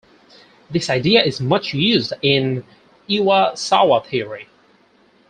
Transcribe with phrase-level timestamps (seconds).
[0.67, 2.63] This idea is much used in
[3.07, 4.47] Iwasawa theory.